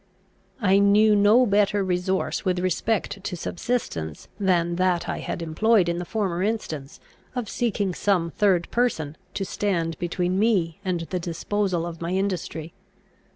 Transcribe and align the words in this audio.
I 0.63 0.79
knew 0.79 1.15
no 1.15 1.45
better 1.45 1.83
resource 1.83 2.43
with 2.43 2.57
respect 2.57 3.23
to 3.23 3.35
subsistence 3.37 4.29
than 4.39 4.77
that 4.77 5.07
I 5.07 5.19
had 5.19 5.43
employed 5.43 5.87
in 5.87 5.99
the 5.99 6.05
former 6.05 6.41
instance, 6.41 6.99
of 7.35 7.47
seeking 7.47 7.93
some 7.93 8.31
third 8.31 8.67
person 8.71 9.15
to 9.35 9.45
stand 9.45 9.99
between 9.99 10.39
me 10.39 10.79
and 10.83 11.01
the 11.01 11.19
disposal 11.19 11.85
of 11.85 12.01
my 12.01 12.13
industry. 12.13 12.73